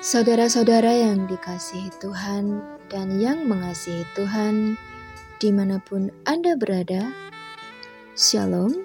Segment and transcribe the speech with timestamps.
[0.00, 4.80] Saudara-saudara yang dikasihi Tuhan dan yang mengasihi Tuhan,
[5.36, 7.12] di mana pun Anda berada,
[8.16, 8.80] Shalom.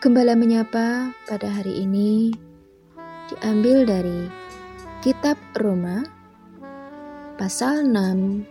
[0.00, 2.32] Kembali menyapa pada hari ini
[3.30, 4.26] diambil dari
[5.06, 6.02] Kitab Roma
[7.38, 8.42] pasal 6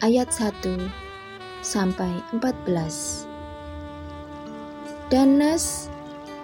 [0.00, 0.64] ayat 1
[1.60, 3.28] sampai 14.
[5.12, 5.92] Dan nas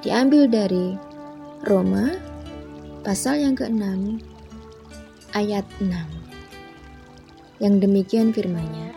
[0.04, 1.00] diambil dari
[1.64, 2.20] Roma
[3.00, 4.20] pasal yang ke-6
[5.32, 5.88] ayat 6
[7.64, 8.92] yang demikian firmanya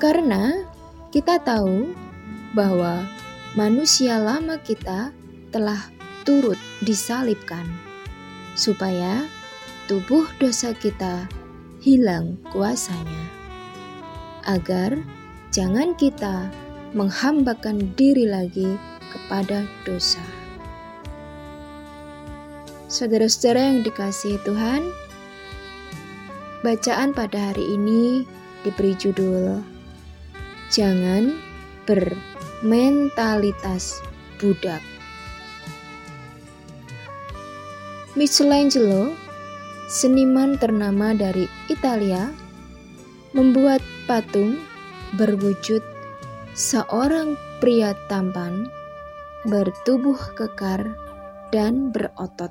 [0.00, 0.64] karena
[1.12, 1.92] kita tahu
[2.56, 3.04] bahwa
[3.52, 5.12] manusia lama kita
[5.52, 5.99] telah
[6.30, 7.66] turut disalibkan
[8.54, 9.26] supaya
[9.90, 11.26] tubuh dosa kita
[11.82, 13.26] hilang kuasanya
[14.46, 14.94] agar
[15.50, 16.46] jangan kita
[16.94, 18.78] menghambakan diri lagi
[19.10, 20.22] kepada dosa.
[22.86, 24.86] Saudara-saudara yang dikasihi Tuhan,
[26.62, 28.22] bacaan pada hari ini
[28.62, 29.66] diberi judul
[30.70, 31.34] Jangan
[31.90, 33.98] bermentalitas
[34.38, 34.99] budak.
[38.18, 39.14] Michelangelo,
[39.86, 42.26] seniman ternama dari Italia,
[43.30, 43.78] membuat
[44.10, 44.58] patung
[45.14, 45.78] berwujud
[46.58, 48.66] seorang pria tampan,
[49.46, 50.90] bertubuh kekar,
[51.54, 52.50] dan berotot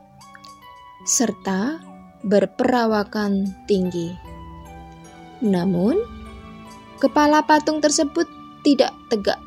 [1.04, 1.84] serta
[2.24, 4.16] berperawakan tinggi.
[5.44, 6.00] Namun,
[7.04, 8.32] kepala patung tersebut
[8.64, 9.44] tidak tegak,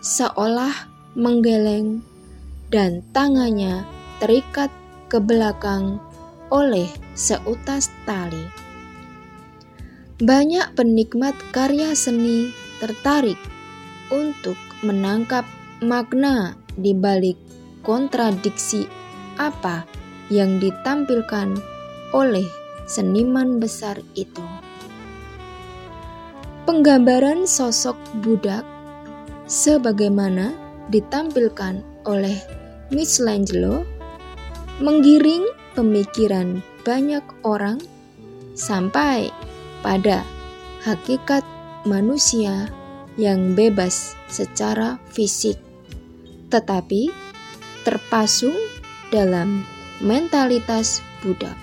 [0.00, 2.00] seolah menggeleng,
[2.72, 3.84] dan tangannya
[4.24, 4.72] terikat
[5.08, 6.00] ke belakang
[6.48, 8.48] oleh seutas tali.
[10.18, 12.50] Banyak penikmat karya seni
[12.82, 13.38] tertarik
[14.10, 15.44] untuk menangkap
[15.82, 17.38] makna di balik
[17.82, 18.86] kontradiksi
[19.38, 19.86] apa
[20.28, 21.56] yang ditampilkan
[22.12, 22.46] oleh
[22.88, 24.42] seniman besar itu.
[26.68, 28.66] Penggambaran sosok budak
[29.48, 30.52] sebagaimana
[30.92, 32.36] ditampilkan oleh
[32.92, 33.97] Michelangelo
[34.78, 35.42] menggiring
[35.74, 37.82] pemikiran banyak orang
[38.54, 39.30] sampai
[39.82, 40.22] pada
[40.86, 41.42] hakikat
[41.82, 42.70] manusia
[43.18, 45.58] yang bebas secara fisik,
[46.54, 47.10] tetapi
[47.82, 48.54] terpasung
[49.10, 49.66] dalam
[49.98, 51.58] mentalitas budak.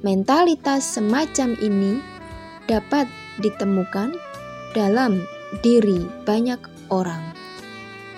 [0.00, 2.00] Mentalitas semacam ini
[2.64, 3.08] dapat
[3.40, 4.16] ditemukan
[4.72, 5.20] dalam
[5.60, 7.20] diri banyak orang,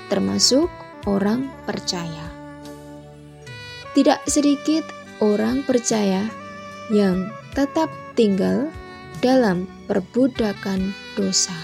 [0.06, 0.70] termasuk
[1.06, 2.35] orang percaya.
[3.96, 4.84] Tidak sedikit
[5.24, 6.28] orang percaya
[6.92, 8.68] yang tetap tinggal
[9.24, 11.56] dalam perbudakan dosa,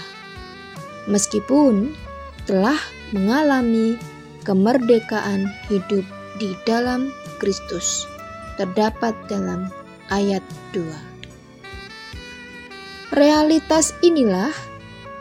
[1.05, 1.93] meskipun
[2.49, 2.81] telah
[3.13, 4.01] mengalami
[4.41, 6.01] kemerdekaan hidup
[6.41, 8.09] di dalam Kristus
[8.57, 9.69] terdapat dalam
[10.09, 10.41] ayat
[10.73, 13.13] 2.
[13.13, 14.49] Realitas inilah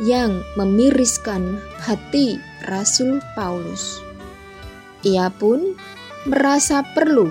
[0.00, 2.40] yang memiriskan hati
[2.72, 4.00] Rasul Paulus.
[5.04, 5.76] Ia pun
[6.28, 7.30] merasa perlu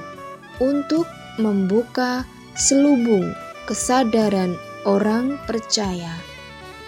[0.60, 1.08] untuk
[1.40, 3.32] membuka selubung
[3.66, 6.12] kesadaran orang percaya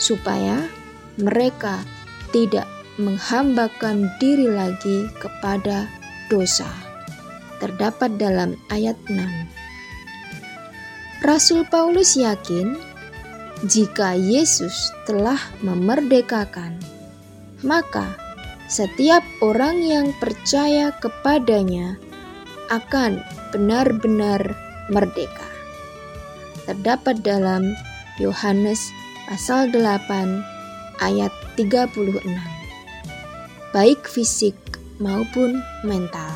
[0.02, 0.68] supaya
[1.16, 1.80] mereka
[2.36, 2.68] tidak
[3.00, 5.88] menghambakan diri lagi kepada
[6.28, 6.68] dosa.
[7.62, 11.24] Terdapat dalam ayat 6.
[11.24, 12.76] Rasul Paulus yakin
[13.64, 16.76] jika Yesus telah memerdekakan,
[17.64, 18.23] maka
[18.74, 21.94] setiap orang yang percaya kepadanya
[22.74, 23.22] akan
[23.54, 24.42] benar-benar
[24.90, 25.46] merdeka.
[26.66, 27.78] Terdapat dalam
[28.18, 28.82] Yohanes
[29.30, 32.18] pasal 8 ayat 36.
[33.78, 34.58] Baik fisik
[34.98, 36.34] maupun mental.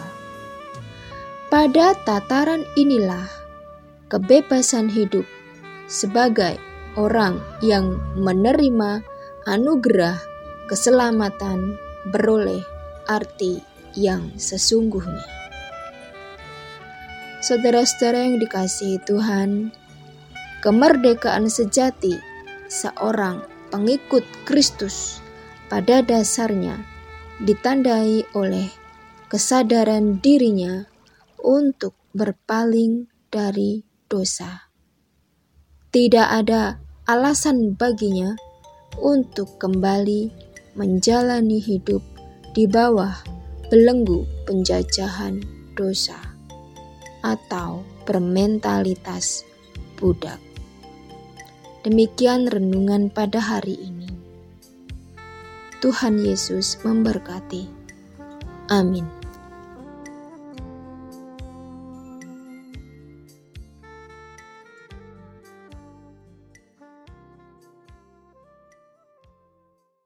[1.49, 3.25] Pada tataran inilah
[4.13, 5.25] kebebasan hidup
[5.89, 6.61] sebagai
[6.93, 9.01] orang yang menerima
[9.49, 10.21] anugerah
[10.69, 12.61] keselamatan beroleh
[13.07, 13.63] arti
[13.95, 15.23] yang sesungguhnya.
[17.41, 19.71] Saudara-saudara yang dikasihi Tuhan,
[20.59, 22.17] kemerdekaan sejati
[22.67, 25.23] seorang pengikut Kristus
[25.71, 26.81] pada dasarnya
[27.39, 28.67] ditandai oleh
[29.29, 30.87] kesadaran dirinya
[31.39, 34.67] untuk berpaling dari dosa.
[35.93, 38.35] Tidak ada alasan baginya
[38.99, 40.46] untuk kembali
[40.77, 41.99] menjalani hidup
[42.53, 43.17] di bawah
[43.67, 45.43] belenggu penjajahan
[45.75, 46.17] dosa
[47.25, 49.43] atau bermentalitas
[49.99, 50.39] budak.
[51.83, 54.07] Demikian renungan pada hari ini.
[55.83, 57.69] Tuhan Yesus memberkati.
[58.71, 59.26] Amin.